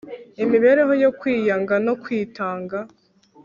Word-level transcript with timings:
imibereho 0.43 0.93
yo 1.03 1.11
kwiyanga 1.19 1.75
no 1.85 1.93
kwitanga 2.01 2.77